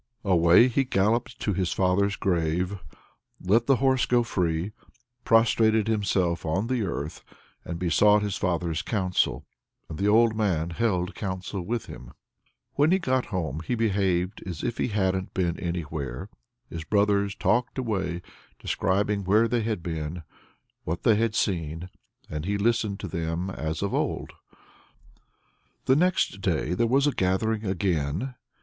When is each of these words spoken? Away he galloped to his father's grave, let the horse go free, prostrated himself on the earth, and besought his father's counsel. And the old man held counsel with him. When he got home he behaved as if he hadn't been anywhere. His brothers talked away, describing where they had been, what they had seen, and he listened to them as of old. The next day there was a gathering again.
Away 0.23 0.67
he 0.67 0.83
galloped 0.83 1.39
to 1.41 1.53
his 1.53 1.73
father's 1.73 2.15
grave, 2.15 2.79
let 3.39 3.67
the 3.67 3.75
horse 3.75 4.07
go 4.07 4.23
free, 4.23 4.71
prostrated 5.25 5.87
himself 5.87 6.43
on 6.43 6.65
the 6.65 6.81
earth, 6.81 7.23
and 7.63 7.77
besought 7.77 8.23
his 8.23 8.35
father's 8.35 8.81
counsel. 8.81 9.45
And 9.87 9.99
the 9.99 10.07
old 10.07 10.35
man 10.35 10.71
held 10.71 11.13
counsel 11.13 11.61
with 11.61 11.85
him. 11.85 12.13
When 12.73 12.91
he 12.91 12.97
got 12.97 13.25
home 13.27 13.59
he 13.63 13.75
behaved 13.75 14.41
as 14.43 14.63
if 14.63 14.79
he 14.79 14.87
hadn't 14.87 15.35
been 15.35 15.59
anywhere. 15.59 16.29
His 16.67 16.83
brothers 16.83 17.35
talked 17.35 17.77
away, 17.77 18.23
describing 18.57 19.23
where 19.23 19.47
they 19.47 19.61
had 19.61 19.83
been, 19.83 20.23
what 20.83 21.03
they 21.03 21.13
had 21.13 21.35
seen, 21.35 21.91
and 22.27 22.45
he 22.45 22.57
listened 22.57 22.99
to 23.01 23.07
them 23.07 23.51
as 23.51 23.83
of 23.83 23.93
old. 23.93 24.33
The 25.85 25.95
next 25.95 26.41
day 26.41 26.73
there 26.73 26.87
was 26.87 27.05
a 27.05 27.11
gathering 27.13 27.63
again. 27.65 28.33